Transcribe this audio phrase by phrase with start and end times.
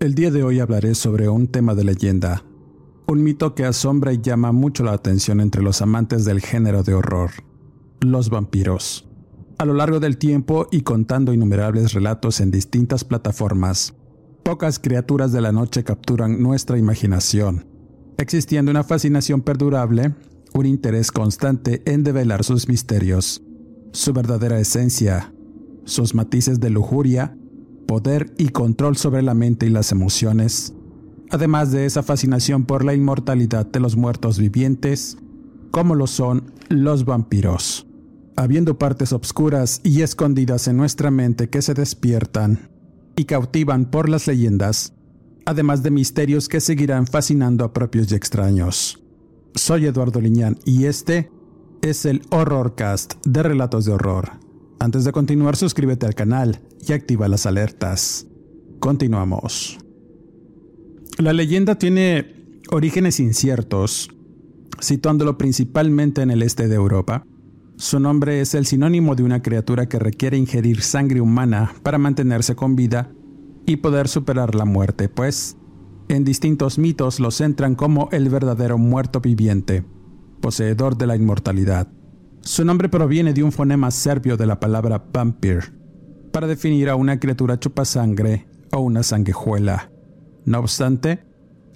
[0.00, 2.42] El día de hoy hablaré sobre un tema de leyenda,
[3.06, 6.94] un mito que asombra y llama mucho la atención entre los amantes del género de
[6.94, 7.32] horror,
[8.00, 9.06] los vampiros.
[9.58, 13.94] A lo largo del tiempo y contando innumerables relatos en distintas plataformas,
[14.42, 17.66] pocas criaturas de la noche capturan nuestra imaginación,
[18.16, 20.14] existiendo una fascinación perdurable,
[20.54, 23.42] un interés constante en develar sus misterios,
[23.92, 25.34] su verdadera esencia,
[25.84, 27.36] sus matices de lujuria
[27.90, 30.74] poder y control sobre la mente y las emociones,
[31.28, 35.18] además de esa fascinación por la inmortalidad de los muertos vivientes,
[35.72, 37.88] como lo son los vampiros.
[38.36, 42.70] Habiendo partes obscuras y escondidas en nuestra mente que se despiertan
[43.16, 44.92] y cautivan por las leyendas,
[45.44, 49.02] además de misterios que seguirán fascinando a propios y extraños.
[49.56, 51.32] Soy Eduardo Liñán y este
[51.82, 54.49] es el Horrorcast de Relatos de Horror.
[54.82, 58.26] Antes de continuar, suscríbete al canal y activa las alertas.
[58.78, 59.78] Continuamos.
[61.18, 64.08] La leyenda tiene orígenes inciertos,
[64.80, 67.26] situándolo principalmente en el este de Europa.
[67.76, 72.56] Su nombre es el sinónimo de una criatura que requiere ingerir sangre humana para mantenerse
[72.56, 73.12] con vida
[73.66, 75.58] y poder superar la muerte, pues
[76.08, 79.84] en distintos mitos lo centran como el verdadero muerto viviente,
[80.40, 81.99] poseedor de la inmortalidad.
[82.42, 85.74] Su nombre proviene de un fonema serbio de la palabra vampir,
[86.32, 89.90] para definir a una criatura chupasangre o una sanguijuela.
[90.46, 91.22] No obstante,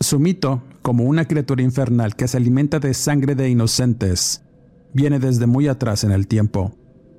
[0.01, 4.43] su mito, como una criatura infernal que se alimenta de sangre de inocentes,
[4.95, 6.75] viene desde muy atrás en el tiempo,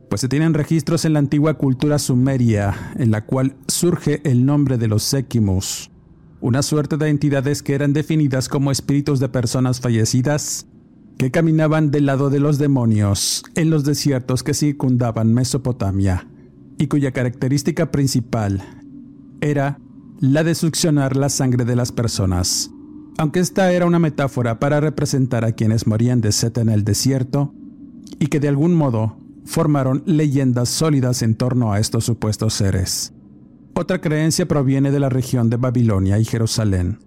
[0.09, 4.77] pues se tienen registros en la antigua cultura sumeria, en la cual surge el nombre
[4.77, 5.91] de los Sekimus,
[6.41, 10.67] una suerte de entidades que eran definidas como espíritus de personas fallecidas
[11.17, 16.27] que caminaban del lado de los demonios en los desiertos que circundaban Mesopotamia,
[16.77, 18.61] y cuya característica principal
[19.41, 19.79] era
[20.19, 22.71] la de succionar la sangre de las personas.
[23.17, 27.53] Aunque esta era una metáfora para representar a quienes morían de sed en el desierto,
[28.19, 33.13] y que de algún modo formaron leyendas sólidas en torno a estos supuestos seres.
[33.73, 36.99] Otra creencia proviene de la región de Babilonia y Jerusalén.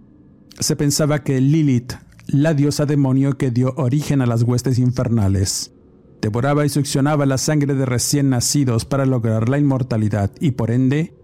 [0.59, 1.93] Se pensaba que Lilith
[2.31, 5.73] la diosa demonio que dio origen a las huestes infernales.
[6.21, 11.15] Devoraba y succionaba la sangre de recién nacidos para lograr la inmortalidad y por ende,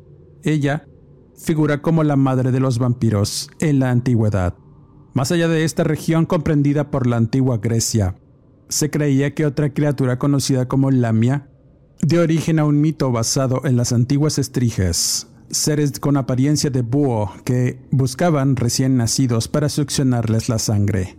[0.44, 0.88] ella
[1.38, 4.56] figura como la madre de los vampiros en la antigüedad.
[5.14, 8.16] Más allá de esta región comprendida por la antigua Grecia,
[8.70, 11.50] se creía que otra criatura conocida como Lamia
[12.02, 17.32] dio origen a un mito basado en las antiguas estriges, seres con apariencia de búho
[17.44, 21.18] que buscaban recién nacidos para succionarles la sangre.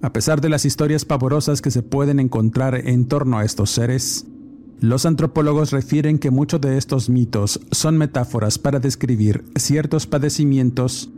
[0.00, 4.26] A pesar de las historias pavorosas que se pueden encontrar en torno a estos seres,
[4.80, 11.10] los antropólogos refieren que muchos de estos mitos son metáforas para describir ciertos padecimientos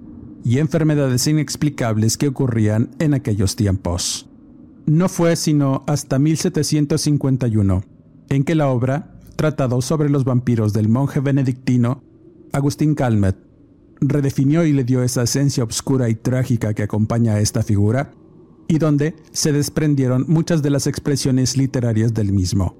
[0.45, 4.29] y enfermedades inexplicables que ocurrían en aquellos tiempos.
[4.85, 7.85] No fue sino hasta 1751
[8.29, 12.03] en que la obra, Tratado sobre los vampiros del monje benedictino
[12.55, 13.37] Agustín Calmet
[14.01, 18.13] redefinió y le dio esa esencia oscura y trágica que acompaña a esta figura,
[18.69, 22.77] y donde se desprendieron muchas de las expresiones literarias del mismo.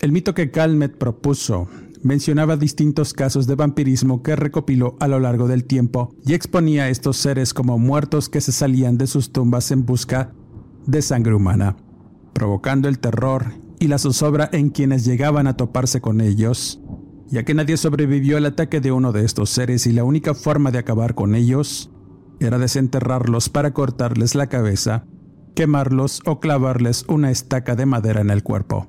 [0.00, 1.68] El mito que Calmet propuso
[2.02, 6.90] mencionaba distintos casos de vampirismo que recopiló a lo largo del tiempo y exponía a
[6.90, 10.32] estos seres como muertos que se salían de sus tumbas en busca
[10.86, 11.76] de sangre humana,
[12.34, 16.80] provocando el terror y la zozobra en quienes llegaban a toparse con ellos,
[17.28, 20.70] ya que nadie sobrevivió al ataque de uno de estos seres y la única forma
[20.70, 21.90] de acabar con ellos
[22.40, 25.06] era desenterrarlos para cortarles la cabeza,
[25.54, 28.86] quemarlos o clavarles una estaca de madera en el cuerpo.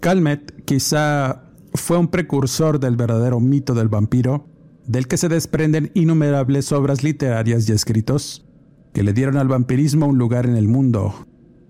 [0.00, 1.44] Calmet quizá
[1.74, 4.46] fue un precursor del verdadero mito del vampiro,
[4.86, 8.46] del que se desprenden innumerables obras literarias y escritos
[8.92, 11.26] que le dieron al vampirismo un lugar en el mundo,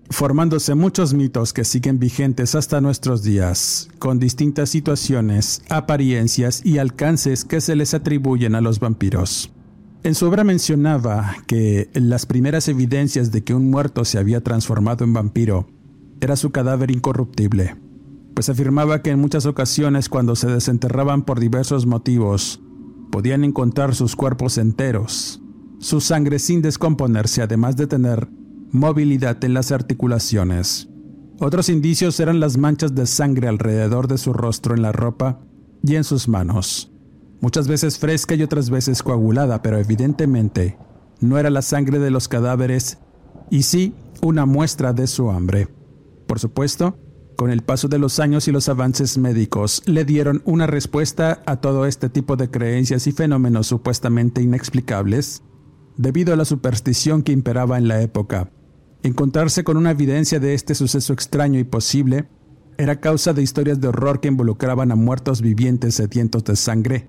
[0.09, 7.45] formándose muchos mitos que siguen vigentes hasta nuestros días, con distintas situaciones, apariencias y alcances
[7.45, 9.51] que se les atribuyen a los vampiros.
[10.03, 15.03] En su obra mencionaba que las primeras evidencias de que un muerto se había transformado
[15.03, 15.67] en vampiro
[16.21, 17.75] era su cadáver incorruptible,
[18.33, 22.61] pues afirmaba que en muchas ocasiones cuando se desenterraban por diversos motivos,
[23.11, 25.41] podían encontrar sus cuerpos enteros,
[25.79, 28.29] su sangre sin descomponerse, además de tener
[28.71, 30.89] movilidad en las articulaciones.
[31.39, 35.39] Otros indicios eran las manchas de sangre alrededor de su rostro en la ropa
[35.83, 36.91] y en sus manos
[37.41, 40.77] muchas veces fresca y otras veces coagulada, pero evidentemente
[41.19, 42.97] no era la sangre de los cadáveres
[43.49, 45.67] y sí una muestra de su hambre.
[46.27, 46.97] Por supuesto,
[47.35, 51.57] con el paso de los años y los avances médicos le dieron una respuesta a
[51.57, 55.43] todo este tipo de creencias y fenómenos supuestamente inexplicables,
[55.97, 58.51] debido a la superstición que imperaba en la época.
[59.03, 62.27] Encontrarse con una evidencia de este suceso extraño y posible
[62.77, 67.07] era causa de historias de horror que involucraban a muertos vivientes sedientos de sangre,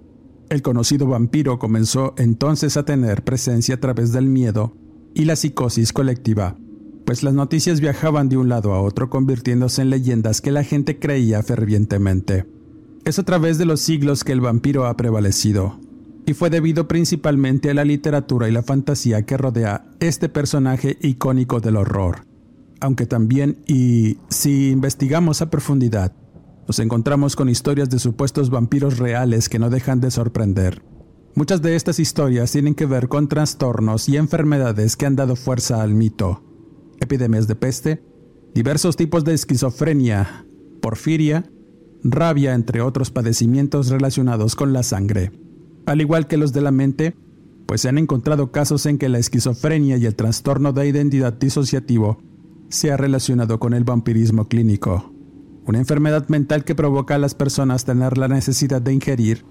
[0.51, 4.75] el conocido vampiro comenzó entonces a tener presencia a través del miedo
[5.15, 6.57] y la psicosis colectiva,
[7.07, 10.99] pues las noticias viajaban de un lado a otro convirtiéndose en leyendas que la gente
[10.99, 12.47] creía fervientemente.
[13.05, 15.79] Es a través de los siglos que el vampiro ha prevalecido,
[16.31, 21.59] y fue debido principalmente a la literatura y la fantasía que rodea este personaje icónico
[21.59, 22.25] del horror.
[22.81, 26.13] Aunque también, y si investigamos a profundidad,
[26.69, 30.85] nos encontramos con historias de supuestos vampiros reales que no dejan de sorprender.
[31.35, 35.83] Muchas de estas historias tienen que ver con trastornos y enfermedades que han dado fuerza
[35.83, 36.45] al mito.
[37.01, 38.05] Epidemias de peste,
[38.55, 40.47] diversos tipos de esquizofrenia,
[40.81, 41.51] porfiria,
[42.05, 45.33] rabia, entre otros padecimientos relacionados con la sangre.
[45.91, 47.17] Al igual que los de la mente,
[47.67, 52.19] pues se han encontrado casos en que la esquizofrenia y el trastorno de identidad disociativo
[52.69, 55.13] se ha relacionado con el vampirismo clínico
[55.71, 59.45] una enfermedad mental que provoca a las personas tener la necesidad de ingerir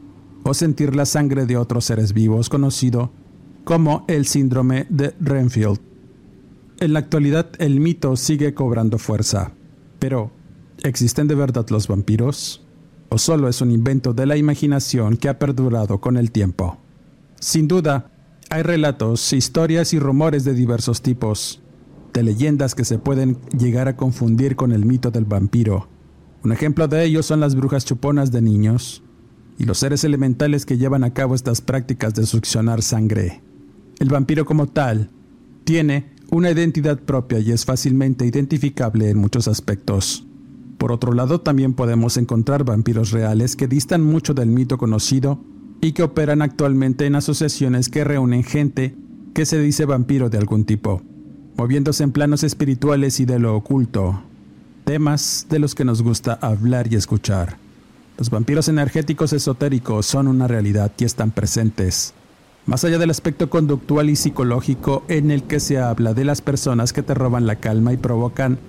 [0.44, 3.12] o sentir la sangre de otros seres vivos, conocido
[3.64, 5.80] como el síndrome de Renfield.
[6.80, 9.52] En la actualidad el mito sigue cobrando fuerza,
[10.00, 10.32] pero
[10.84, 12.66] ¿existen de verdad los vampiros?
[13.10, 16.78] ¿O solo es un invento de la imaginación que ha perdurado con el tiempo?
[17.40, 18.12] Sin duda,
[18.50, 21.62] hay relatos, historias y rumores de diversos tipos,
[22.14, 25.88] de leyendas que se pueden llegar a confundir con el mito del vampiro,
[26.42, 29.04] un ejemplo de ello son las brujas chuponas de niños
[29.58, 33.42] y los seres elementales que llevan a cabo estas prácticas de succionar sangre.
[34.00, 35.10] El vampiro como tal
[35.66, 40.26] tiene una identidad propia y es fácilmente identificable en muchos aspectos.
[40.80, 45.38] Por otro lado, también podemos encontrar vampiros reales que distan mucho del mito conocido
[45.82, 48.96] y que operan actualmente en asociaciones que reúnen gente
[49.34, 51.02] que se dice vampiro de algún tipo,
[51.58, 54.24] moviéndose en planos espirituales y de lo oculto,
[54.86, 57.58] temas de los que nos gusta hablar y escuchar.
[58.18, 62.14] Los vampiros energéticos esotéricos son una realidad y están presentes.
[62.66, 66.94] Más allá del aspecto conductual y psicológico en el que se habla de las personas
[66.94, 68.60] que te roban la calma y provocan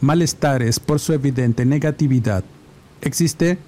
[0.00, 2.44] malestares por su evidente negatividad,
[3.00, 3.58] existe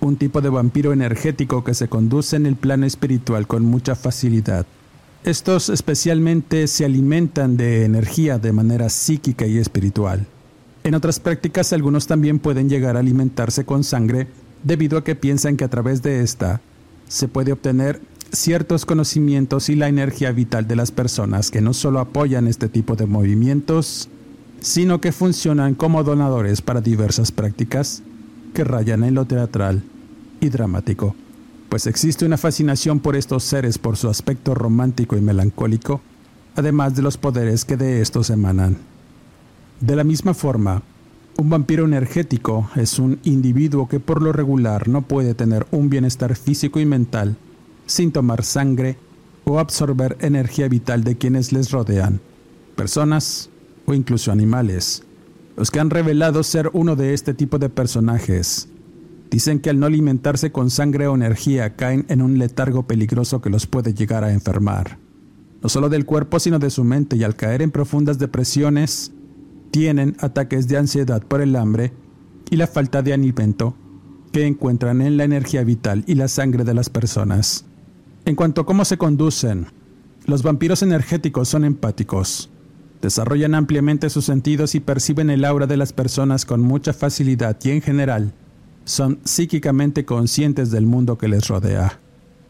[0.00, 4.66] un tipo de vampiro energético que se conduce en el plano espiritual con mucha facilidad.
[5.24, 10.26] Estos especialmente se alimentan de energía de manera psíquica y espiritual.
[10.82, 14.26] En otras prácticas, algunos también pueden llegar a alimentarse con sangre
[14.64, 16.60] debido a que piensan que a través de esta
[17.06, 18.00] se puede obtener
[18.32, 22.96] ciertos conocimientos y la energía vital de las personas que no solo apoyan este tipo
[22.96, 24.08] de movimientos,
[24.62, 28.02] sino que funcionan como donadores para diversas prácticas
[28.54, 29.82] que rayan en lo teatral
[30.40, 31.16] y dramático,
[31.68, 36.00] pues existe una fascinación por estos seres por su aspecto romántico y melancólico,
[36.54, 38.78] además de los poderes que de estos emanan.
[39.80, 40.82] De la misma forma,
[41.38, 46.36] un vampiro energético es un individuo que por lo regular no puede tener un bienestar
[46.36, 47.36] físico y mental
[47.86, 48.96] sin tomar sangre
[49.44, 52.20] o absorber energía vital de quienes les rodean,
[52.76, 53.50] personas
[53.86, 55.02] o incluso animales.
[55.56, 58.68] Los que han revelado ser uno de este tipo de personajes
[59.30, 63.50] dicen que al no alimentarse con sangre o energía caen en un letargo peligroso que
[63.50, 64.98] los puede llegar a enfermar,
[65.62, 69.12] no solo del cuerpo sino de su mente y al caer en profundas depresiones,
[69.70, 71.92] tienen ataques de ansiedad por el hambre
[72.50, 73.74] y la falta de alimento
[74.32, 77.64] que encuentran en la energía vital y la sangre de las personas.
[78.24, 79.66] En cuanto a cómo se conducen,
[80.26, 82.50] los vampiros energéticos son empáticos.
[83.02, 87.70] Desarrollan ampliamente sus sentidos y perciben el aura de las personas con mucha facilidad y
[87.70, 88.32] en general
[88.84, 91.98] son psíquicamente conscientes del mundo que les rodea.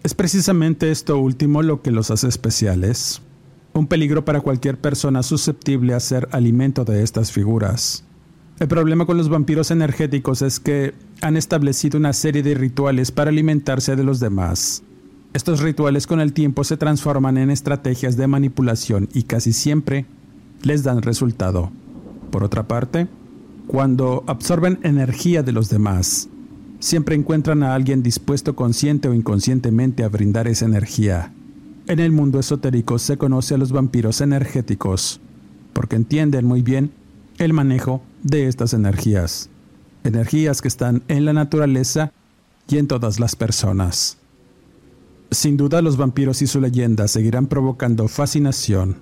[0.03, 3.23] Es precisamente esto último lo que los hace especiales,
[3.73, 8.05] un peligro para cualquier persona susceptible a ser alimento de estas figuras.
[8.61, 10.93] El problema con los vampiros energéticos es que
[11.23, 14.83] han establecido una serie de rituales para alimentarse de los demás.
[15.33, 20.05] Estos rituales con el tiempo se transforman en estrategias de manipulación y casi siempre
[20.63, 21.71] les dan resultado.
[22.31, 23.09] Por otra parte,
[23.67, 26.29] cuando absorben energía de los demás,
[26.81, 31.33] siempre encuentran a alguien dispuesto consciente o inconscientemente a brindar esa energía.
[31.87, 35.21] En el mundo esotérico se conoce a los vampiros energéticos,
[35.73, 36.93] porque entienden muy bien
[37.39, 39.49] el manejo de estas energías,
[40.05, 42.13] energías que están en la naturaleza
[42.69, 44.19] y en todas las personas.
[45.31, 48.97] Sin duda los vampiros y su leyenda seguirán provocando fascinación,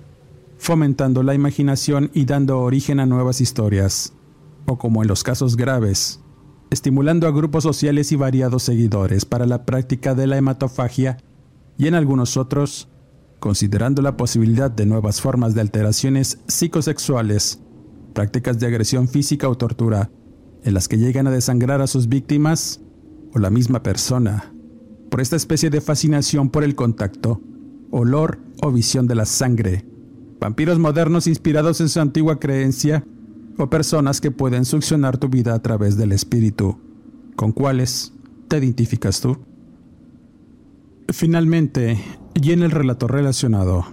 [0.61, 4.13] fomentando la imaginación y dando origen a nuevas historias,
[4.67, 6.21] o como en los casos graves,
[6.69, 11.17] estimulando a grupos sociales y variados seguidores para la práctica de la hematofagia
[11.79, 12.89] y en algunos otros,
[13.39, 17.59] considerando la posibilidad de nuevas formas de alteraciones psicosexuales,
[18.13, 20.11] prácticas de agresión física o tortura,
[20.63, 22.81] en las que llegan a desangrar a sus víctimas
[23.33, 24.53] o la misma persona,
[25.09, 27.41] por esta especie de fascinación por el contacto,
[27.89, 29.90] olor o visión de la sangre,
[30.41, 33.05] vampiros modernos inspirados en su antigua creencia
[33.59, 36.79] o personas que pueden succionar tu vida a través del espíritu.
[37.35, 38.11] ¿Con cuáles
[38.47, 39.37] te identificas tú?
[41.09, 43.85] Finalmente, y en el relato relacionado,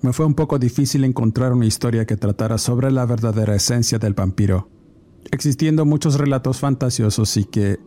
[0.00, 4.14] me fue un poco difícil encontrar una historia que tratara sobre la verdadera esencia del
[4.14, 4.70] vampiro,
[5.32, 7.78] existiendo muchos relatos fantasiosos y que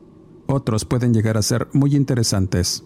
[0.46, 2.84] otros pueden llegar a ser muy interesantes,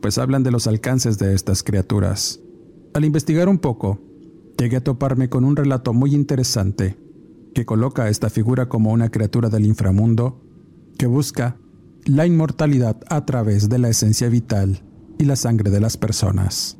[0.00, 2.40] pues hablan de los alcances de estas criaturas.
[2.94, 4.00] Al investigar un poco,
[4.58, 6.98] llegué a toparme con un relato muy interesante
[7.54, 10.42] que coloca a esta figura como una criatura del inframundo
[10.98, 11.56] que busca
[12.04, 14.82] la inmortalidad a través de la esencia vital
[15.18, 16.78] y la sangre de las personas.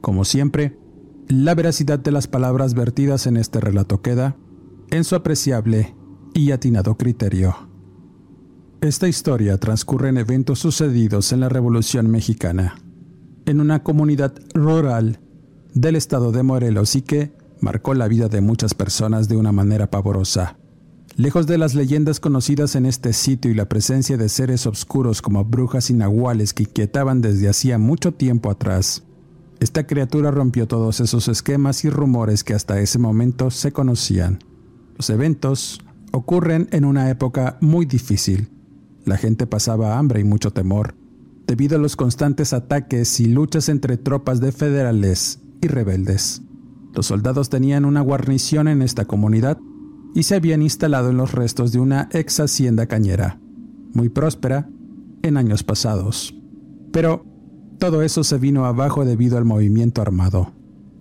[0.00, 0.78] Como siempre,
[1.28, 4.36] la veracidad de las palabras vertidas en este relato queda
[4.90, 5.94] en su apreciable
[6.34, 7.54] y atinado criterio.
[8.80, 12.76] Esta historia transcurre en eventos sucedidos en la Revolución Mexicana,
[13.44, 15.20] en una comunidad rural
[15.74, 19.90] del estado de Morelos y que marcó la vida de muchas personas de una manera
[19.90, 20.56] pavorosa.
[21.16, 25.44] Lejos de las leyendas conocidas en este sitio y la presencia de seres oscuros como
[25.44, 29.02] brujas y nahuales que inquietaban desde hacía mucho tiempo atrás,
[29.58, 34.38] esta criatura rompió todos esos esquemas y rumores que hasta ese momento se conocían.
[34.96, 35.80] Los eventos
[36.12, 38.50] ocurren en una época muy difícil.
[39.04, 40.94] La gente pasaba hambre y mucho temor,
[41.48, 46.42] debido a los constantes ataques y luchas entre tropas de federales y rebeldes.
[46.94, 49.58] Los soldados tenían una guarnición en esta comunidad
[50.14, 53.38] y se habían instalado en los restos de una ex hacienda cañera,
[53.92, 54.68] muy próspera
[55.22, 56.34] en años pasados.
[56.92, 57.24] Pero
[57.78, 60.52] todo eso se vino abajo debido al movimiento armado.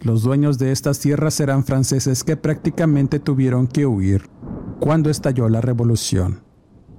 [0.01, 4.29] Los dueños de estas tierras eran franceses que prácticamente tuvieron que huir
[4.79, 6.41] cuando estalló la revolución,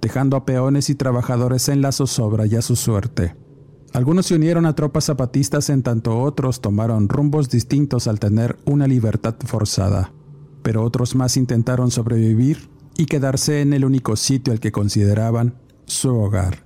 [0.02, 3.36] dejando a peones y trabajadores en la zozobra y a su suerte.
[3.92, 8.86] Algunos se unieron a tropas zapatistas en tanto otros tomaron rumbos distintos al tener una
[8.86, 10.12] libertad forzada,
[10.62, 15.54] pero otros más intentaron sobrevivir y quedarse en el único sitio al que consideraban
[15.86, 16.64] su hogar.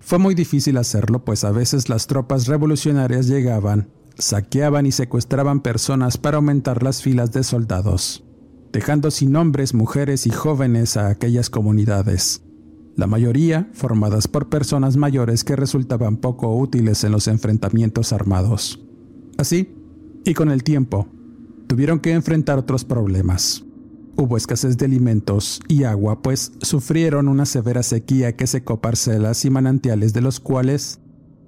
[0.00, 6.16] Fue muy difícil hacerlo, pues a veces las tropas revolucionarias llegaban, saqueaban y secuestraban personas
[6.16, 8.24] para aumentar las filas de soldados,
[8.72, 12.42] dejando sin hombres, mujeres y jóvenes a aquellas comunidades
[12.96, 18.80] la mayoría formadas por personas mayores que resultaban poco útiles en los enfrentamientos armados.
[19.38, 19.74] Así,
[20.24, 21.08] y con el tiempo,
[21.66, 23.64] tuvieron que enfrentar otros problemas.
[24.14, 29.50] Hubo escasez de alimentos y agua, pues sufrieron una severa sequía que secó parcelas y
[29.50, 31.00] manantiales de los cuales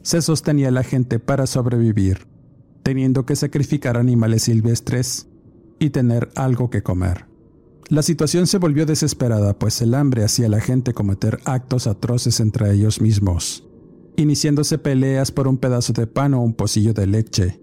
[0.03, 2.27] se sostenía la gente para sobrevivir,
[2.83, 5.29] teniendo que sacrificar animales silvestres
[5.79, 7.27] y tener algo que comer.
[7.91, 12.41] La situación se volvió desesperada, pues el hambre hacía a la gente cometer actos atroces
[12.41, 13.69] entre ellos mismos,
[14.17, 17.61] iniciándose peleas por un pedazo de pan o un pocillo de leche.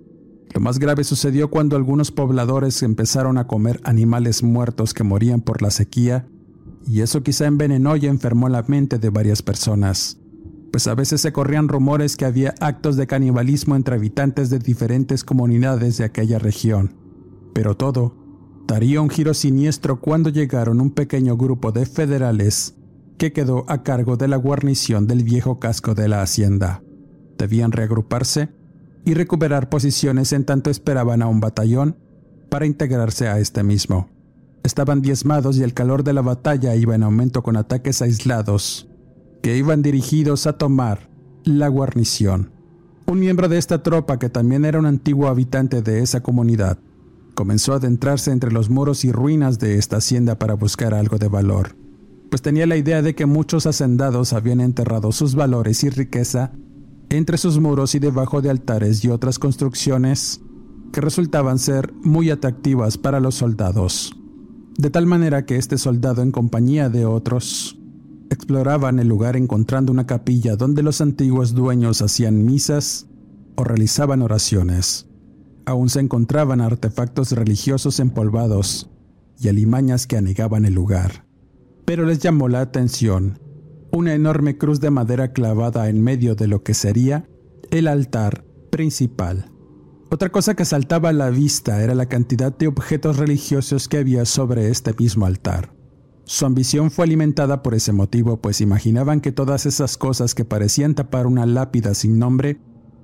[0.53, 5.63] Lo más grave sucedió cuando algunos pobladores empezaron a comer animales muertos que morían por
[5.63, 6.27] la sequía,
[6.85, 10.19] y eso quizá envenenó y enfermó la mente de varias personas,
[10.71, 15.23] pues a veces se corrían rumores que había actos de canibalismo entre habitantes de diferentes
[15.23, 16.95] comunidades de aquella región.
[17.53, 18.20] Pero todo
[18.71, 22.73] daría un giro siniestro cuando llegaron un pequeño grupo de federales
[23.17, 26.81] que quedó a cargo de la guarnición del viejo casco de la hacienda.
[27.37, 28.47] Debían reagruparse
[29.03, 31.97] y recuperar posiciones en tanto esperaban a un batallón
[32.47, 34.07] para integrarse a este mismo.
[34.63, 38.87] Estaban diezmados y el calor de la batalla iba en aumento con ataques aislados
[39.41, 41.09] que iban dirigidos a tomar
[41.43, 42.51] la guarnición.
[43.05, 46.77] Un miembro de esta tropa, que también era un antiguo habitante de esa comunidad,
[47.33, 51.27] comenzó a adentrarse entre los muros y ruinas de esta hacienda para buscar algo de
[51.27, 51.75] valor,
[52.29, 56.51] pues tenía la idea de que muchos hacendados habían enterrado sus valores y riqueza
[57.09, 60.41] entre sus muros y debajo de altares y otras construcciones
[60.93, 64.15] que resultaban ser muy atractivas para los soldados.
[64.77, 67.77] De tal manera que este soldado en compañía de otros
[68.29, 73.07] exploraban el lugar encontrando una capilla donde los antiguos dueños hacían misas
[73.55, 75.11] o realizaban oraciones.
[75.65, 78.89] Aún se encontraban artefactos religiosos empolvados
[79.39, 81.25] y alimañas que anegaban el lugar.
[81.86, 83.39] Pero les llamó la atención
[83.91, 87.27] una enorme cruz de madera clavada en medio de lo que sería
[87.72, 89.51] el altar principal.
[90.10, 94.25] Otra cosa que saltaba a la vista era la cantidad de objetos religiosos que había
[94.25, 95.74] sobre este mismo altar.
[96.24, 100.96] Su ambición fue alimentada por ese motivo, pues imaginaban que todas esas cosas que parecían
[100.96, 102.60] tapar una lápida sin nombre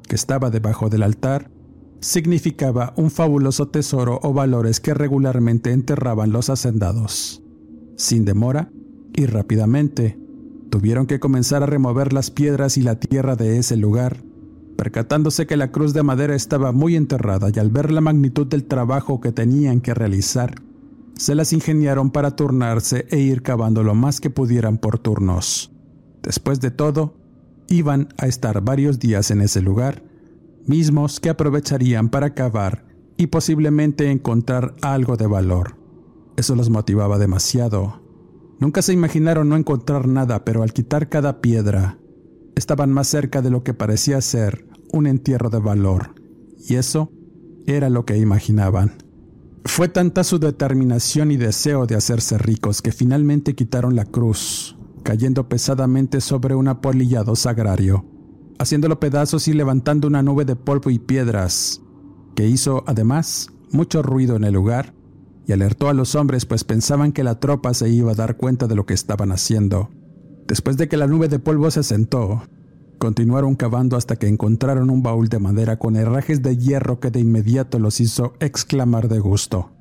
[0.08, 1.52] que estaba debajo del altar
[2.00, 7.42] significaba un fabuloso tesoro o valores que regularmente enterraban los hacendados.
[7.96, 8.72] Sin demora
[9.16, 10.20] y rápidamente,
[10.70, 14.24] tuvieron que comenzar a remover las piedras y la tierra de ese lugar,
[14.78, 18.66] percatándose que la cruz de madera estaba muy enterrada y al ver la magnitud del
[18.66, 20.56] trabajo que tenían que realizar,
[21.16, 25.72] se las ingeniaron para turnarse e ir cavando lo más que pudieran por turnos.
[26.22, 27.16] Después de todo,
[27.68, 30.04] iban a estar varios días en ese lugar,
[30.68, 32.86] mismos que aprovecharían para cavar
[33.18, 35.78] y posiblemente encontrar algo de valor.
[36.38, 38.02] Eso los motivaba demasiado.
[38.60, 41.98] Nunca se imaginaron no encontrar nada, pero al quitar cada piedra,
[42.56, 46.16] estaban más cerca de lo que parecía ser un entierro de valor,
[46.58, 47.12] y eso
[47.66, 48.94] era lo que imaginaban.
[49.66, 55.50] Fue tanta su determinación y deseo de hacerse ricos que finalmente quitaron la cruz, cayendo
[55.50, 58.06] pesadamente sobre un apolillado sagrario,
[58.60, 61.82] haciéndolo pedazos y levantando una nube de polvo y piedras,
[62.36, 64.94] que hizo además mucho ruido en el lugar
[65.46, 68.68] y alertó a los hombres pues pensaban que la tropa se iba a dar cuenta
[68.68, 69.90] de lo que estaban haciendo.
[70.48, 72.44] Después de que la nube de polvo se sentó,
[72.98, 77.20] Continuaron cavando hasta que encontraron un baúl de madera con herrajes de hierro que de
[77.20, 79.72] inmediato los hizo exclamar de gusto.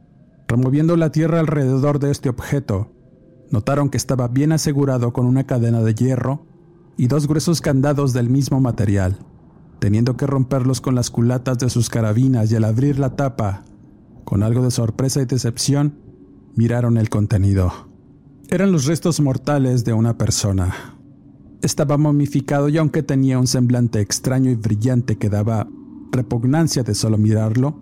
[0.46, 2.92] Removiendo la tierra alrededor de este objeto,
[3.50, 6.46] notaron que estaba bien asegurado con una cadena de hierro
[6.96, 9.18] y dos gruesos candados del mismo material.
[9.78, 13.64] Teniendo que romperlos con las culatas de sus carabinas y al abrir la tapa,
[14.24, 15.98] con algo de sorpresa y decepción,
[16.54, 17.72] miraron el contenido.
[18.48, 20.96] Eran los restos mortales de una persona,
[21.62, 25.68] estaba momificado y aunque tenía un semblante extraño y brillante que daba
[26.12, 27.80] repugnancia de solo mirarlo,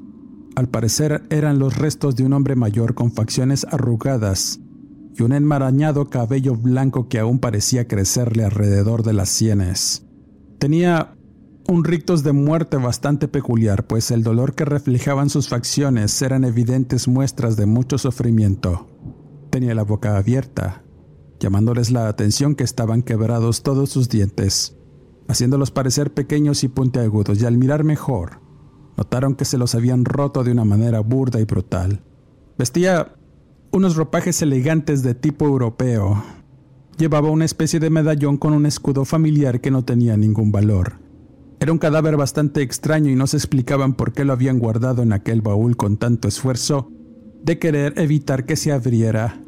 [0.57, 4.61] al parecer eran los restos de un hombre mayor con facciones arrugadas
[5.17, 10.05] y un enmarañado cabello blanco que aún parecía crecerle alrededor de las sienes.
[10.59, 11.15] Tenía
[11.69, 17.09] un rictus de muerte bastante peculiar, pues el dolor que reflejaban sus facciones eran evidentes
[17.09, 18.89] muestras de mucho sufrimiento.
[19.51, 20.83] Tenía la boca abierta,
[21.41, 24.77] llamándoles la atención que estaban quebrados todos sus dientes,
[25.29, 28.41] haciéndolos parecer pequeños y puntiagudos, y al mirar mejor,
[28.97, 32.03] notaron que se los habían roto de una manera burda y brutal.
[32.59, 33.15] Vestía
[33.75, 36.23] unos ropajes elegantes de tipo europeo.
[36.97, 41.01] Llevaba una especie de medallón con un escudo familiar que no tenía ningún valor.
[41.59, 45.13] Era un cadáver bastante extraño y no se explicaban por qué lo habían guardado en
[45.13, 46.89] aquel baúl con tanto esfuerzo
[47.43, 49.41] de querer evitar que se abriera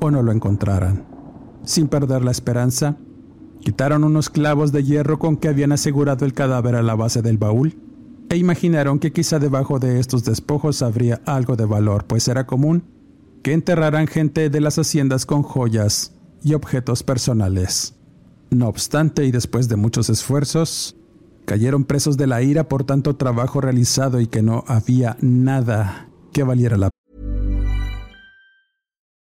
[0.00, 1.04] o no lo encontraran.
[1.64, 2.96] Sin perder la esperanza,
[3.58, 7.38] quitaron unos clavos de hierro con que habían asegurado el cadáver a la base del
[7.38, 7.74] baúl
[8.28, 12.93] e imaginaron que quizá debajo de estos despojos habría algo de valor, pues era común
[13.44, 17.94] que enterraran gente de las haciendas con joyas y objetos personales.
[18.48, 20.96] No obstante, y después de muchos esfuerzos,
[21.44, 26.42] cayeron presos de la ira por tanto trabajo realizado y que no había nada que
[26.42, 26.88] valiera la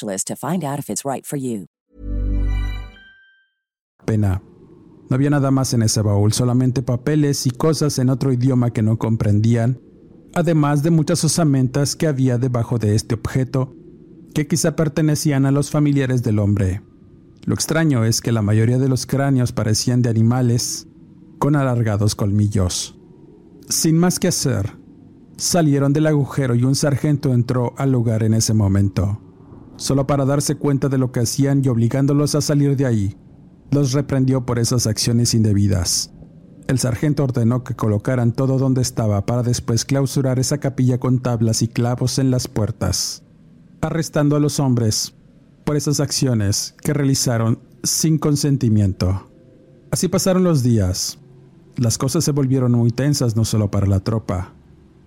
[0.00, 1.66] to find out if it's right for you.
[4.04, 4.42] Pena.
[5.08, 8.82] No había nada más en ese baúl, solamente papeles y cosas en otro idioma que
[8.82, 9.80] no comprendían,
[10.34, 13.74] además de muchas osamentas que había debajo de este objeto,
[14.34, 16.82] que quizá pertenecían a los familiares del hombre.
[17.44, 20.86] Lo extraño es que la mayoría de los cráneos parecían de animales
[21.38, 22.98] con alargados colmillos.
[23.68, 24.78] Sin más que hacer,
[25.36, 29.20] salieron del agujero y un sargento entró al lugar en ese momento
[29.76, 33.16] solo para darse cuenta de lo que hacían y obligándolos a salir de ahí.
[33.70, 36.12] Los reprendió por esas acciones indebidas.
[36.68, 41.62] El sargento ordenó que colocaran todo donde estaba para después clausurar esa capilla con tablas
[41.62, 43.24] y clavos en las puertas,
[43.80, 45.14] arrestando a los hombres
[45.64, 49.28] por esas acciones que realizaron sin consentimiento.
[49.90, 51.18] Así pasaron los días.
[51.76, 54.54] Las cosas se volvieron muy tensas no solo para la tropa,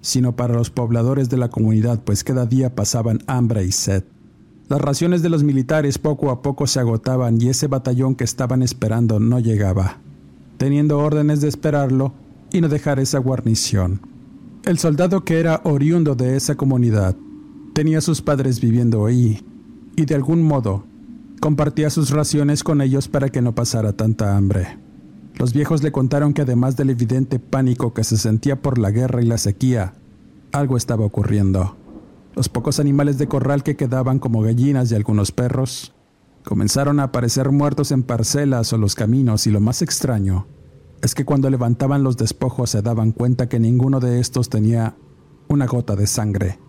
[0.01, 4.04] sino para los pobladores de la comunidad, pues cada día pasaban hambre y sed.
[4.67, 8.63] Las raciones de los militares poco a poco se agotaban y ese batallón que estaban
[8.63, 9.99] esperando no llegaba,
[10.58, 12.13] teniendo órdenes de esperarlo
[12.51, 14.01] y no dejar esa guarnición.
[14.63, 17.15] El soldado que era oriundo de esa comunidad
[17.73, 19.45] tenía sus padres viviendo ahí
[19.95, 20.84] y de algún modo
[21.39, 24.80] compartía sus raciones con ellos para que no pasara tanta hambre.
[25.38, 29.21] Los viejos le contaron que además del evidente pánico que se sentía por la guerra
[29.21, 29.93] y la sequía,
[30.51, 31.75] algo estaba ocurriendo.
[32.36, 35.93] Los pocos animales de corral que quedaban como gallinas y algunos perros
[36.43, 40.45] comenzaron a aparecer muertos en parcelas o los caminos y lo más extraño
[41.02, 44.95] es que cuando levantaban los despojos se daban cuenta que ninguno de estos tenía
[45.48, 46.60] una gota de sangre.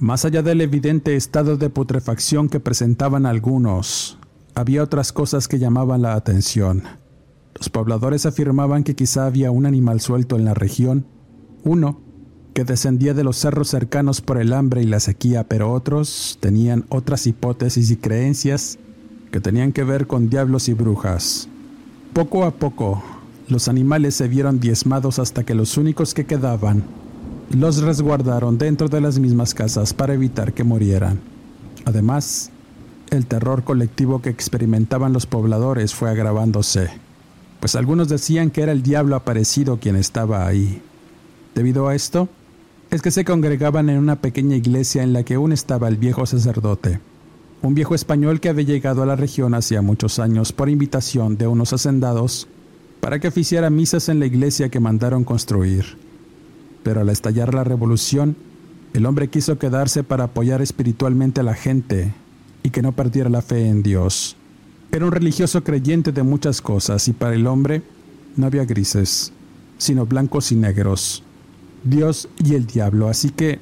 [0.00, 4.18] Más allá del evidente estado de putrefacción que presentaban algunos,
[4.54, 6.82] había otras cosas que llamaban la atención.
[7.54, 11.06] Los pobladores afirmaban que quizá había un animal suelto en la región,
[11.62, 12.00] uno
[12.54, 16.86] que descendía de los cerros cercanos por el hambre y la sequía, pero otros tenían
[16.88, 18.78] otras hipótesis y creencias
[19.32, 21.48] que tenían que ver con diablos y brujas.
[22.12, 23.02] Poco a poco,
[23.48, 26.84] los animales se vieron diezmados hasta que los únicos que quedaban
[27.50, 31.18] los resguardaron dentro de las mismas casas para evitar que murieran.
[31.84, 32.50] Además,
[33.10, 36.88] el terror colectivo que experimentaban los pobladores fue agravándose,
[37.58, 40.80] pues algunos decían que era el diablo aparecido quien estaba ahí.
[41.54, 42.28] Debido a esto,
[42.94, 46.26] es que se congregaban en una pequeña iglesia en la que aún estaba el viejo
[46.26, 47.00] sacerdote,
[47.60, 51.48] un viejo español que había llegado a la región hacía muchos años por invitación de
[51.48, 52.46] unos hacendados
[53.00, 55.98] para que oficiara misas en la iglesia que mandaron construir.
[56.84, 58.36] Pero al estallar la revolución,
[58.92, 62.14] el hombre quiso quedarse para apoyar espiritualmente a la gente
[62.62, 64.36] y que no perdiera la fe en Dios.
[64.92, 67.82] Era un religioso creyente de muchas cosas y para el hombre
[68.36, 69.32] no había grises,
[69.78, 71.24] sino blancos y negros.
[71.84, 73.08] Dios y el diablo.
[73.08, 73.60] Así que,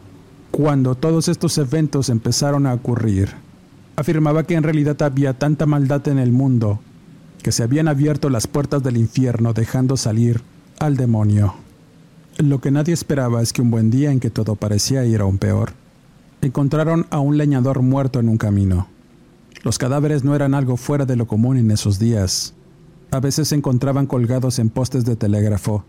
[0.51, 3.31] cuando todos estos eventos empezaron a ocurrir,
[3.97, 6.81] afirmaba que en realidad había tanta maldad en el mundo
[7.43, 10.43] que se habían abierto las puertas del infierno dejando salir
[10.79, 11.55] al demonio.
[12.39, 15.39] Lo que nadie esperaba es que un buen día en que todo parecía ir aún
[15.39, 15.73] peor,
[16.41, 18.89] encontraron a un leñador muerto en un camino.
[19.65, 22.55] Los cadáveres no eran algo fuera de lo común en esos días.
[23.11, 25.85] A veces se encontraban colgados en postes de telégrafo,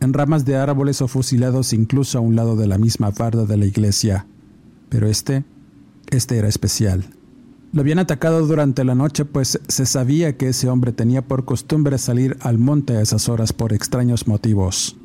[0.00, 3.56] en ramas de árboles o fusilados incluso a un lado de la misma barda de
[3.56, 4.26] la iglesia.
[4.88, 5.44] Pero este,
[6.10, 7.04] este era especial.
[7.72, 11.98] Lo habían atacado durante la noche, pues se sabía que ese hombre tenía por costumbre
[11.98, 14.96] salir al monte a esas horas por extraños motivos.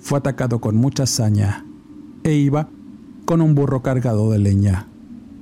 [0.00, 1.66] Fue atacado con mucha saña
[2.24, 2.70] e iba
[3.26, 4.88] con un burro cargado de leña.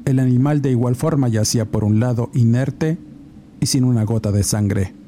[0.05, 2.99] El animal de igual forma yacía por un lado inerte
[3.61, 5.04] y sin una gota de sangre.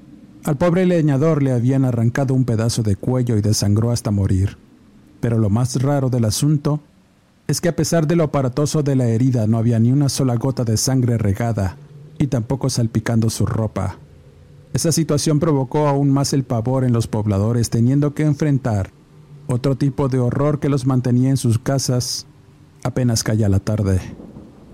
[0.46, 4.56] Al pobre leñador le habían arrancado un pedazo de cuello y desangró hasta morir.
[5.18, 6.78] Pero lo más raro del asunto
[7.48, 10.36] es que a pesar de lo aparatoso de la herida no había ni una sola
[10.36, 11.76] gota de sangre regada
[12.16, 13.98] y tampoco salpicando su ropa.
[14.72, 18.92] Esa situación provocó aún más el pavor en los pobladores, teniendo que enfrentar
[19.48, 22.24] otro tipo de horror que los mantenía en sus casas
[22.84, 24.00] apenas caía la tarde.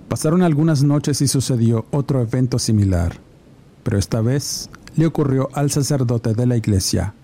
[0.09, 3.17] Pasaron algunas noches y sucedió otro evento similar,
[3.83, 7.15] pero esta vez le ocurrió al sacerdote de la iglesia.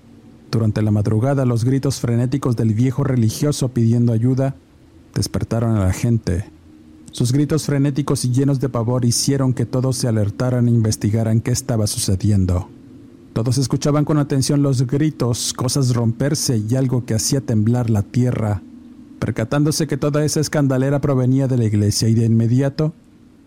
[0.51, 4.55] Durante la madrugada los gritos frenéticos del viejo religioso pidiendo ayuda
[5.15, 6.47] despertaron a la gente.
[7.11, 11.51] Sus gritos frenéticos y llenos de pavor hicieron que todos se alertaran e investigaran qué
[11.51, 12.69] estaba sucediendo.
[13.33, 18.63] Todos escuchaban con atención los gritos, cosas romperse y algo que hacía temblar la tierra.
[19.19, 22.95] Percatándose que toda esa escandalera provenía de la iglesia y de inmediato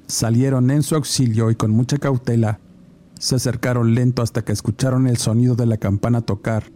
[0.07, 2.59] salieron en su auxilio y con mucha cautela
[3.21, 6.71] se acercaron lento hasta que escucharon el sonido de la campana tocar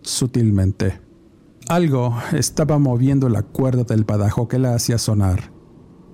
[0.00, 1.00] sutilmente.
[1.68, 5.52] Algo estaba moviendo la cuerda del badajo que la hacía sonar.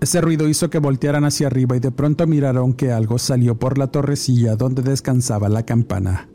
[0.00, 3.76] Ese ruido hizo que voltearan hacia arriba y de pronto miraron que algo salió por
[3.76, 6.30] la torrecilla donde descansaba la campana.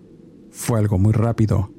[0.52, 1.72] Fue algo muy rápido,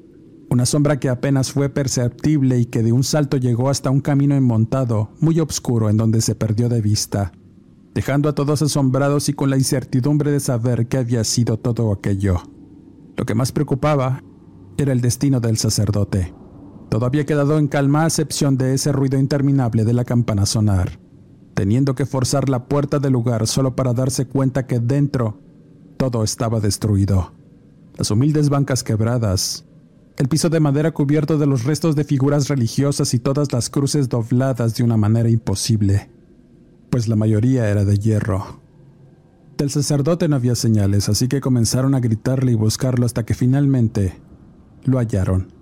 [0.49, 4.35] una sombra que apenas fue perceptible y que de un salto llegó hasta un camino
[4.35, 7.31] enmontado, muy oscuro, en donde se perdió de vista,
[7.93, 12.41] dejando a todos asombrados y con la incertidumbre de saber qué había sido todo aquello.
[13.17, 14.23] Lo que más preocupaba
[14.77, 16.33] era el destino del sacerdote.
[16.89, 20.99] Todo había quedado en calma a excepción de ese ruido interminable de la campana sonar,
[21.53, 25.39] teniendo que forzar la puerta del lugar solo para darse cuenta que dentro
[25.97, 27.33] todo estaba destruido.
[27.97, 29.65] Las humildes bancas quebradas,
[30.17, 34.09] el piso de madera cubierto de los restos de figuras religiosas y todas las cruces
[34.09, 36.09] dobladas de una manera imposible,
[36.91, 38.61] pues la mayoría era de hierro.
[39.57, 44.19] Del sacerdote no había señales, así que comenzaron a gritarle y buscarlo hasta que finalmente
[44.83, 45.53] lo hallaron.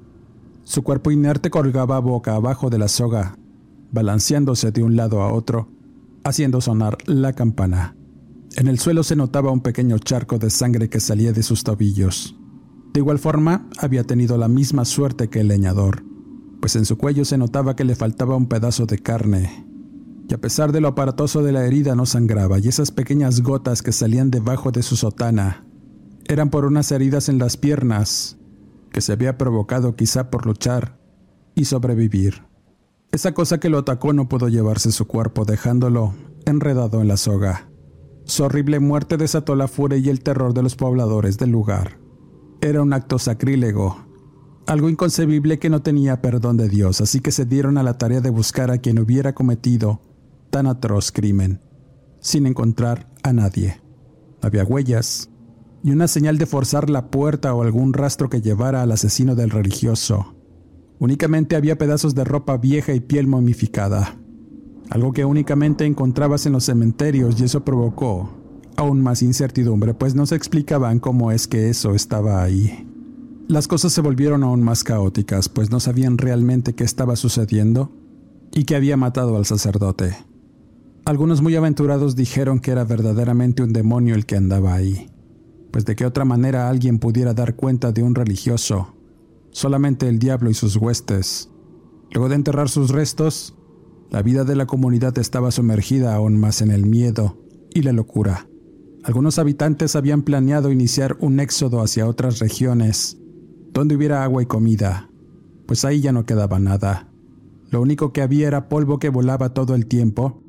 [0.64, 3.38] Su cuerpo inerte colgaba boca abajo de la soga,
[3.92, 5.70] balanceándose de un lado a otro,
[6.24, 7.96] haciendo sonar la campana.
[8.56, 12.36] En el suelo se notaba un pequeño charco de sangre que salía de sus tobillos.
[12.94, 16.04] De igual forma, había tenido la misma suerte que el leñador,
[16.60, 19.69] pues en su cuello se notaba que le faltaba un pedazo de carne,
[20.30, 23.82] y a pesar de lo aparatoso de la herida no sangraba, y esas pequeñas gotas
[23.82, 25.66] que salían debajo de su sotana
[26.28, 28.38] eran por unas heridas en las piernas
[28.92, 31.00] que se había provocado quizá por luchar
[31.56, 32.44] y sobrevivir.
[33.12, 36.14] Esa cosa que lo atacó no pudo llevarse su cuerpo, dejándolo
[36.46, 37.68] enredado en la soga.
[38.26, 41.98] Su horrible muerte desató la furia y el terror de los pobladores del lugar.
[42.62, 44.06] Era un acto sacrílego,
[44.68, 48.22] algo inconcebible que no tenía perdón de Dios, así que se dieron a la tarea
[48.22, 50.02] de buscar a quien hubiera cometido
[50.50, 51.62] tan atroz crimen,
[52.20, 53.82] sin encontrar a nadie.
[54.42, 55.30] había huellas,
[55.84, 59.50] ni una señal de forzar la puerta o algún rastro que llevara al asesino del
[59.50, 60.36] religioso.
[61.00, 64.18] Únicamente había pedazos de ropa vieja y piel momificada,
[64.90, 68.30] algo que únicamente encontrabas en los cementerios y eso provocó
[68.76, 72.88] aún más incertidumbre, pues no se explicaban cómo es que eso estaba ahí.
[73.48, 77.92] Las cosas se volvieron aún más caóticas, pues no sabían realmente qué estaba sucediendo
[78.54, 80.16] y que había matado al sacerdote.
[81.10, 85.10] Algunos muy aventurados dijeron que era verdaderamente un demonio el que andaba ahí
[85.72, 88.96] pues de qué otra manera alguien pudiera dar cuenta de un religioso,
[89.52, 91.50] solamente el diablo y sus huestes.
[92.12, 93.56] Luego de enterrar sus restos,
[94.10, 97.38] la vida de la comunidad estaba sumergida aún más en el miedo
[97.74, 98.48] y la locura.
[99.04, 103.18] Algunos habitantes habían planeado iniciar un éxodo hacia otras regiones,
[103.72, 105.10] donde hubiera agua y comida,
[105.68, 107.10] pues ahí ya no quedaba nada.
[107.70, 110.42] Lo único que había era polvo que volaba todo el tiempo,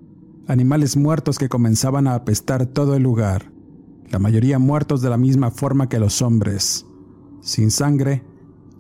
[0.47, 3.51] animales muertos que comenzaban a apestar todo el lugar,
[4.11, 6.87] la mayoría muertos de la misma forma que los hombres,
[7.41, 8.25] sin sangre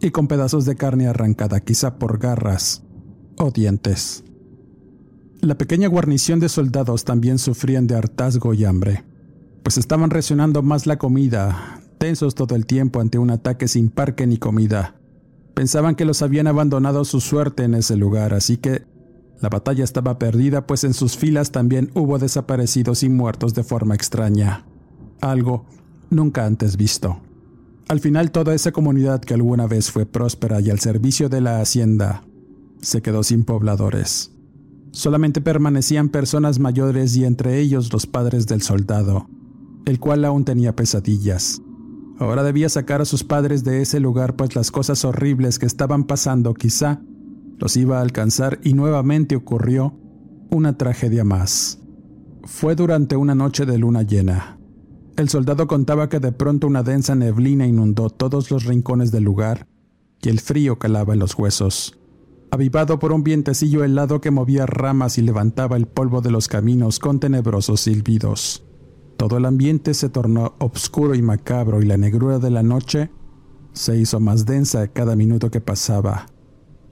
[0.00, 2.82] y con pedazos de carne arrancada quizá por garras
[3.36, 4.24] o dientes.
[5.40, 9.04] La pequeña guarnición de soldados también sufrían de hartazgo y hambre,
[9.62, 14.26] pues estaban racionando más la comida, tensos todo el tiempo ante un ataque sin parque
[14.26, 14.96] ni comida.
[15.54, 18.84] Pensaban que los habían abandonado su suerte en ese lugar, así que
[19.40, 23.94] la batalla estaba perdida, pues en sus filas también hubo desaparecidos y muertos de forma
[23.94, 24.64] extraña
[25.20, 25.66] algo
[26.10, 27.20] nunca antes visto.
[27.88, 31.60] Al final toda esa comunidad que alguna vez fue próspera y al servicio de la
[31.60, 32.22] hacienda
[32.80, 34.32] se quedó sin pobladores.
[34.92, 39.28] Solamente permanecían personas mayores y entre ellos los padres del soldado,
[39.86, 41.60] el cual aún tenía pesadillas.
[42.18, 46.04] Ahora debía sacar a sus padres de ese lugar pues las cosas horribles que estaban
[46.04, 47.00] pasando quizá
[47.60, 49.94] los iba a alcanzar y nuevamente ocurrió
[50.50, 51.78] una tragedia más.
[52.44, 54.58] Fue durante una noche de luna llena.
[55.16, 59.66] El soldado contaba que de pronto una densa neblina inundó todos los rincones del lugar
[60.22, 61.98] y el frío calaba en los huesos.
[62.50, 66.98] Avivado por un vientecillo helado que movía ramas y levantaba el polvo de los caminos
[66.98, 68.64] con tenebrosos silbidos.
[69.18, 73.10] Todo el ambiente se tornó oscuro y macabro y la negrura de la noche
[73.72, 76.26] se hizo más densa cada minuto que pasaba.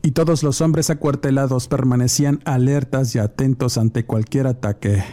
[0.08, 5.04] Y todos los hombres acuartelados permanecían alertas y atentos ante cualquier ataque.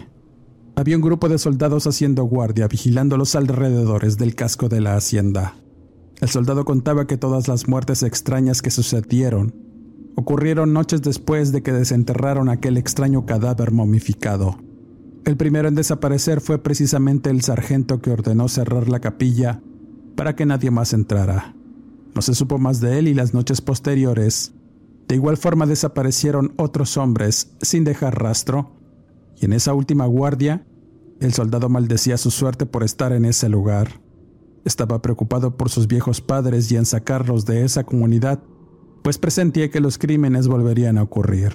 [0.78, 5.56] Había un grupo de soldados haciendo guardia, vigilando los alrededores del casco de la hacienda.
[6.22, 9.54] El soldado contaba que todas las muertes extrañas que sucedieron
[10.16, 14.60] ocurrieron noches después de que desenterraron aquel extraño cadáver momificado.
[15.26, 19.62] El primero en desaparecer fue precisamente el sargento que ordenó cerrar la capilla
[20.16, 21.54] para que nadie más entrara.
[22.16, 24.54] No se supo más de él y las noches posteriores,
[25.08, 28.72] de igual forma desaparecieron otros hombres sin dejar rastro,
[29.40, 30.66] y en esa última guardia,
[31.20, 34.02] el soldado maldecía su suerte por estar en ese lugar.
[34.64, 38.42] Estaba preocupado por sus viejos padres y en sacarlos de esa comunidad,
[39.04, 41.54] pues presentía que los crímenes volverían a ocurrir.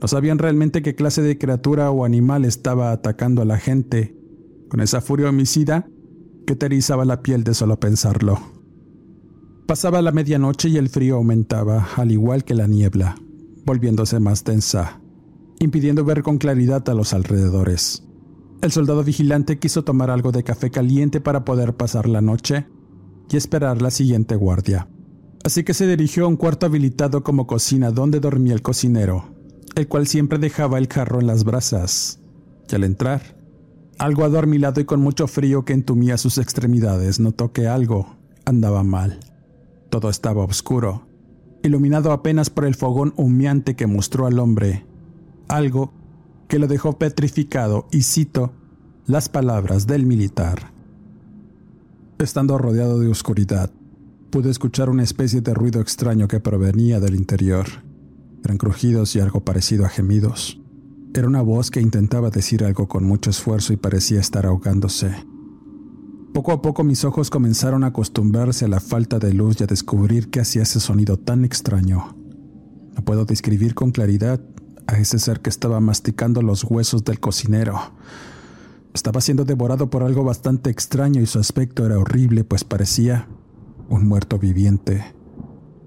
[0.00, 4.16] No sabían realmente qué clase de criatura o animal estaba atacando a la gente,
[4.70, 5.86] con esa furia homicida
[6.46, 8.59] que te erizaba la piel de solo pensarlo.
[9.70, 13.14] Pasaba la medianoche y el frío aumentaba, al igual que la niebla,
[13.64, 15.00] volviéndose más densa,
[15.60, 18.02] impidiendo ver con claridad a los alrededores.
[18.62, 22.66] El soldado vigilante quiso tomar algo de café caliente para poder pasar la noche
[23.30, 24.88] y esperar la siguiente guardia.
[25.44, 29.36] Así que se dirigió a un cuarto habilitado como cocina donde dormía el cocinero,
[29.76, 32.18] el cual siempre dejaba el jarro en las brasas.
[32.68, 33.22] Y al entrar,
[33.98, 39.29] algo adormilado y con mucho frío que entumía sus extremidades, notó que algo andaba mal.
[39.90, 41.06] Todo estaba oscuro,
[41.62, 44.86] iluminado apenas por el fogón humeante que mostró al hombre,
[45.48, 45.92] algo
[46.48, 48.52] que lo dejó petrificado y cito
[49.06, 50.72] las palabras del militar.
[52.18, 53.70] Estando rodeado de oscuridad,
[54.30, 57.66] pude escuchar una especie de ruido extraño que provenía del interior.
[58.44, 60.60] Eran crujidos y algo parecido a gemidos.
[61.14, 65.29] Era una voz que intentaba decir algo con mucho esfuerzo y parecía estar ahogándose.
[66.32, 69.66] Poco a poco mis ojos comenzaron a acostumbrarse a la falta de luz y a
[69.66, 72.16] descubrir qué hacía ese sonido tan extraño.
[72.94, 74.40] No puedo describir con claridad
[74.86, 77.80] a ese ser que estaba masticando los huesos del cocinero.
[78.94, 83.26] Estaba siendo devorado por algo bastante extraño y su aspecto era horrible, pues parecía
[83.88, 85.14] un muerto viviente.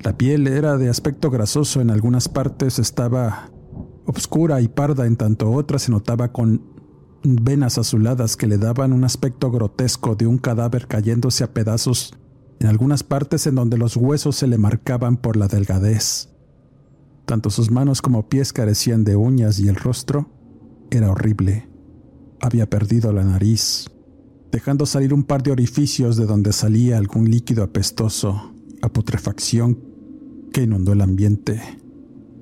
[0.01, 3.49] La piel era de aspecto grasoso, en algunas partes estaba
[4.05, 6.72] obscura y parda, en tanto otras se notaba con
[7.23, 12.13] venas azuladas que le daban un aspecto grotesco de un cadáver cayéndose a pedazos
[12.59, 16.29] en algunas partes en donde los huesos se le marcaban por la delgadez.
[17.25, 20.29] Tanto sus manos como pies carecían de uñas y el rostro
[20.91, 21.67] era horrible.
[22.41, 23.89] Había perdido la nariz,
[24.51, 29.79] dejando salir un par de orificios de donde salía algún líquido apestoso, a putrefacción
[30.51, 31.61] que inundó el ambiente.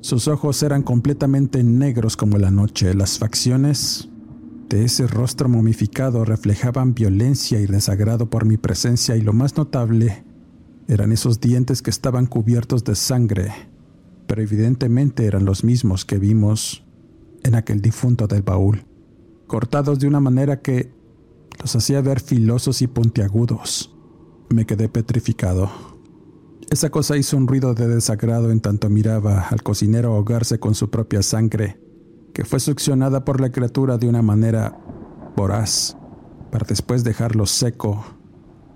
[0.01, 2.95] Sus ojos eran completamente negros como la noche.
[2.95, 4.09] Las facciones
[4.73, 10.23] ese rostro momificado reflejaban violencia y desagrado por mi presencia y lo más notable
[10.87, 13.51] eran esos dientes que estaban cubiertos de sangre,
[14.27, 16.85] pero evidentemente eran los mismos que vimos
[17.43, 18.85] en aquel difunto del baúl,
[19.47, 20.91] cortados de una manera que
[21.59, 23.95] los hacía ver filosos y puntiagudos.
[24.49, 25.69] Me quedé petrificado.
[26.69, 30.89] Esa cosa hizo un ruido de desagrado en tanto miraba al cocinero ahogarse con su
[30.89, 31.77] propia sangre,
[32.33, 34.77] que fue succionada por la criatura de una manera
[35.35, 35.97] voraz,
[36.51, 38.03] para después dejarlo seco,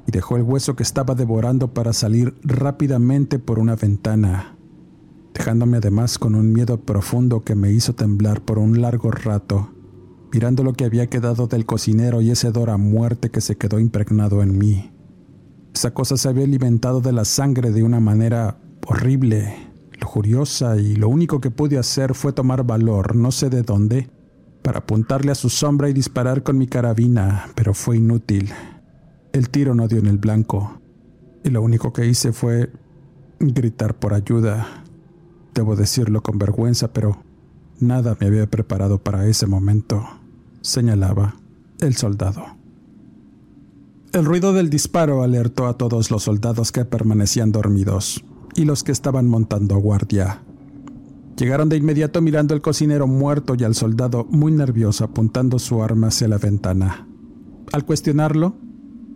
[0.08, 4.56] y dejó el hueso que estaba devorando para salir rápidamente por una ventana,
[5.34, 9.72] dejándome además con un miedo profundo que me hizo temblar por un largo rato,
[10.32, 13.80] mirando lo que había quedado del cocinero y ese dor a muerte que se quedó
[13.80, 14.92] impregnado en mí.
[15.74, 19.56] Esa cosa se había alimentado de la sangre de una manera horrible,
[20.00, 24.10] lujuriosa, y lo único que pude hacer fue tomar valor, no sé de dónde,
[24.62, 28.52] para apuntarle a su sombra y disparar con mi carabina, pero fue inútil.
[29.34, 30.80] El tiro no dio en el blanco,
[31.44, 32.72] y lo único que hice fue
[33.40, 34.84] gritar por ayuda.
[35.54, 37.22] Debo decirlo con vergüenza, pero
[37.80, 40.06] nada me había preparado para ese momento,
[40.62, 41.36] señalaba
[41.80, 42.46] el soldado.
[44.14, 48.24] El ruido del disparo alertó a todos los soldados que permanecían dormidos
[48.56, 50.42] y los que estaban montando guardia.
[51.38, 56.08] Llegaron de inmediato mirando al cocinero muerto y al soldado muy nervioso apuntando su arma
[56.08, 57.08] hacia la ventana.
[57.74, 58.56] Al cuestionarlo,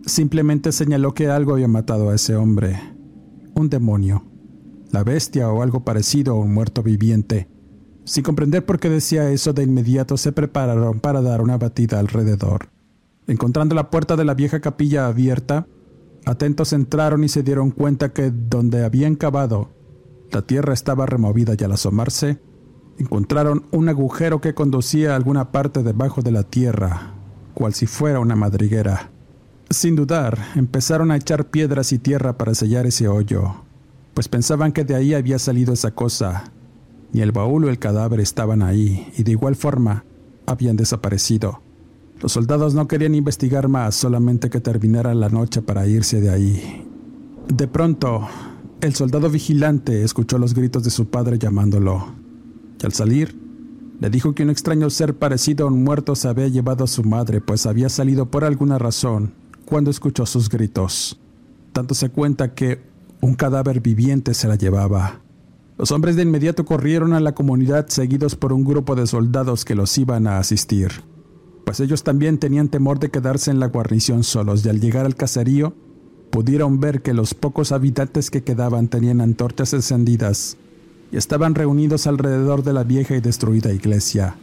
[0.04, 2.78] simplemente señaló que algo había matado a ese hombre.
[3.54, 4.24] Un demonio.
[4.90, 7.48] La bestia o algo parecido a un muerto viviente.
[8.04, 12.68] Sin comprender por qué decía eso, de inmediato se prepararon para dar una batida alrededor.
[13.26, 15.66] Encontrando la puerta de la vieja capilla abierta,
[16.26, 19.70] atentos entraron y se dieron cuenta que donde habían cavado,
[20.30, 22.40] la tierra estaba removida y al asomarse,
[22.98, 27.14] encontraron un agujero que conducía a alguna parte debajo de la tierra,
[27.54, 29.10] cual si fuera una madriguera.
[29.70, 33.62] Sin dudar, empezaron a echar piedras y tierra para sellar ese hoyo,
[34.14, 36.52] pues pensaban que de ahí había salido esa cosa.
[37.12, 40.04] Ni el baúl o el cadáver estaban ahí, y de igual forma
[40.46, 41.62] habían desaparecido.
[42.20, 46.86] Los soldados no querían investigar más, solamente que terminara la noche para irse de ahí.
[47.48, 48.28] De pronto,
[48.82, 52.06] el soldado vigilante escuchó los gritos de su padre llamándolo,
[52.80, 53.38] y al salir,
[54.00, 57.04] le dijo que un extraño ser parecido a un muerto se había llevado a su
[57.04, 61.18] madre, pues había salido por alguna razón cuando escuchó sus gritos.
[61.72, 62.80] Tanto se cuenta que
[63.20, 65.20] un cadáver viviente se la llevaba.
[65.78, 69.74] Los hombres de inmediato corrieron a la comunidad seguidos por un grupo de soldados que
[69.74, 70.90] los iban a asistir,
[71.70, 75.14] pues ellos también tenían temor de quedarse en la guarnición solos y al llegar al
[75.14, 75.72] caserío
[76.32, 80.56] pudieron ver que los pocos habitantes que quedaban tenían antorchas encendidas
[81.12, 84.34] y estaban reunidos alrededor de la vieja y destruida iglesia.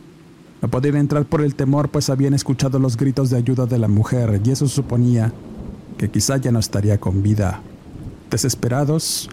[0.62, 3.90] No podían entrar por el temor pues habían escuchado los gritos de ayuda de la
[3.90, 5.34] mujer y eso suponía
[5.98, 7.62] que quizá ya no estaría con vida.
[8.32, 9.30] Desesperados,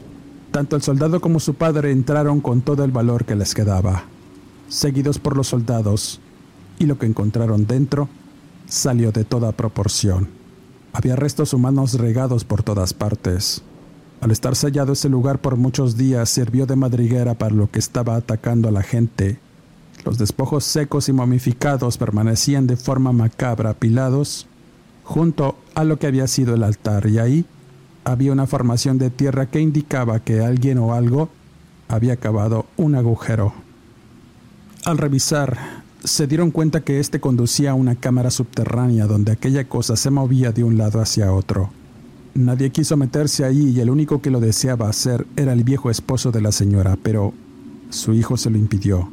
[0.50, 4.02] tanto el soldado como su padre entraron con todo el valor que les quedaba.
[4.68, 6.20] Seguidos por los soldados,
[6.78, 8.08] y lo que encontraron dentro
[8.66, 10.28] salió de toda proporción.
[10.92, 13.62] Había restos humanos regados por todas partes.
[14.20, 18.16] Al estar sellado ese lugar por muchos días sirvió de madriguera para lo que estaba
[18.16, 19.38] atacando a la gente.
[20.04, 24.46] Los despojos secos y momificados permanecían de forma macabra apilados
[25.02, 27.44] junto a lo que había sido el altar y ahí
[28.04, 31.30] había una formación de tierra que indicaba que alguien o algo
[31.88, 33.52] había cavado un agujero.
[34.84, 35.73] Al revisar,
[36.04, 40.52] se dieron cuenta que éste conducía a una cámara subterránea donde aquella cosa se movía
[40.52, 41.70] de un lado hacia otro.
[42.34, 46.30] Nadie quiso meterse allí y el único que lo deseaba hacer era el viejo esposo
[46.30, 47.32] de la señora, pero
[47.88, 49.08] su hijo se lo impidió,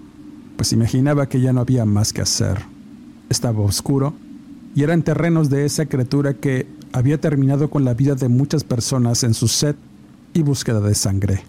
[0.58, 2.60] pues imaginaba que ya no había más que hacer.
[3.30, 4.14] Estaba oscuro
[4.76, 9.24] y eran terrenos de esa criatura que había terminado con la vida de muchas personas
[9.24, 9.76] en su sed
[10.34, 11.44] y búsqueda de sangre.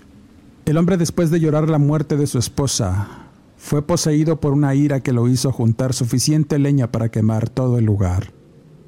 [0.67, 3.22] El hombre después de llorar la muerte de su esposa,
[3.63, 7.85] fue poseído por una ira que lo hizo juntar suficiente leña para quemar todo el
[7.85, 8.33] lugar.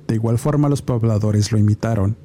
[0.08, 2.16] De igual forma los pobladores lo imitaron,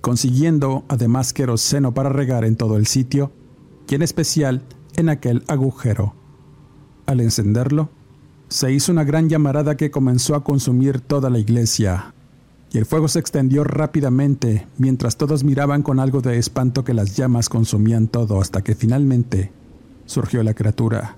[0.00, 3.30] consiguiendo además queroseno para regar en todo el sitio
[3.88, 4.64] y en especial
[4.96, 6.16] en aquel agujero.
[7.06, 7.90] Al encenderlo,
[8.48, 12.12] se hizo una gran llamarada que comenzó a consumir toda la iglesia,
[12.72, 17.16] y el fuego se extendió rápidamente mientras todos miraban con algo de espanto que las
[17.16, 19.52] llamas consumían todo hasta que finalmente
[20.06, 21.16] surgió la criatura,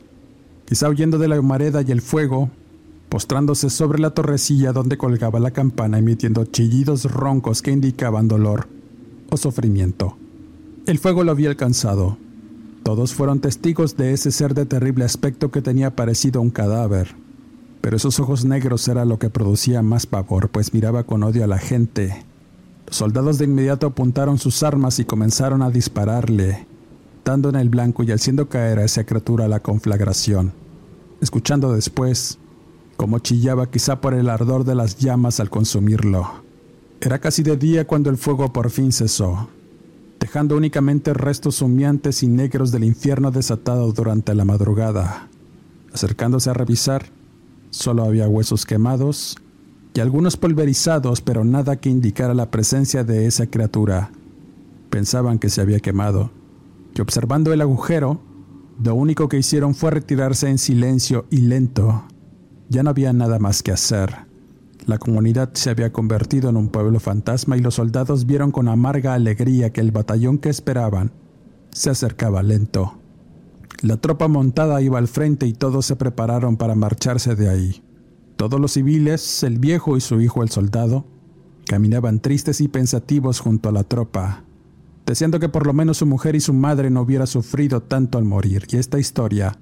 [0.67, 2.51] quizá huyendo de la humareda y el fuego,
[3.09, 8.69] postrándose sobre la torrecilla donde colgaba la campana emitiendo chillidos roncos que indicaban dolor
[9.31, 10.17] o sufrimiento.
[10.87, 12.19] El fuego lo había alcanzado.
[12.83, 17.17] Todos fueron testigos de ese ser de terrible aspecto que tenía parecido a un cadáver
[17.87, 21.47] pero esos ojos negros era lo que producía más pavor, pues miraba con odio a
[21.47, 22.25] la gente.
[22.85, 26.67] Los soldados de inmediato apuntaron sus armas y comenzaron a dispararle,
[27.27, 30.53] en el blanco y haciendo caer a esa criatura a la conflagración,
[31.21, 32.39] escuchando después
[32.97, 36.45] cómo chillaba quizá por el ardor de las llamas al consumirlo.
[37.01, 39.49] Era casi de día cuando el fuego por fin cesó,
[40.21, 45.29] dejando únicamente restos humeantes y negros del infierno desatado durante la madrugada.
[45.93, 47.07] Acercándose a revisar,
[47.71, 49.37] Solo había huesos quemados
[49.93, 54.11] y algunos pulverizados, pero nada que indicara la presencia de esa criatura.
[54.89, 56.31] Pensaban que se había quemado,
[56.97, 58.21] y observando el agujero,
[58.83, 62.05] lo único que hicieron fue retirarse en silencio y lento.
[62.69, 64.27] Ya no había nada más que hacer.
[64.87, 69.15] La comunidad se había convertido en un pueblo fantasma y los soldados vieron con amarga
[69.15, 71.13] alegría que el batallón que esperaban
[71.71, 72.99] se acercaba lento.
[73.83, 77.83] La tropa montada iba al frente y todos se prepararon para marcharse de ahí.
[78.37, 81.05] Todos los civiles, el viejo y su hijo el soldado,
[81.67, 84.46] caminaban tristes y pensativos junto a la tropa,
[85.07, 88.25] deseando que por lo menos su mujer y su madre no hubiera sufrido tanto al
[88.25, 89.59] morir, y esta historia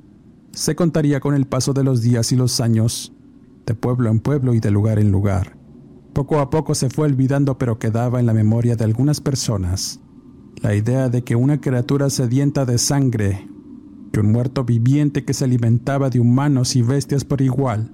[0.52, 3.12] se contaría con el paso de los días y los años,
[3.66, 5.56] de pueblo en pueblo y de lugar en lugar.
[6.12, 10.00] Poco a poco se fue olvidando, pero quedaba en la memoria de algunas personas
[10.62, 13.48] la idea de que una criatura sedienta de sangre
[14.20, 17.90] un muerto viviente que se alimentaba de humanos y bestias por igual,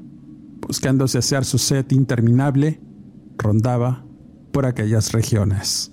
[0.60, 2.80] buscando saciar su sed interminable,
[3.38, 4.04] rondaba
[4.52, 5.92] por aquellas regiones.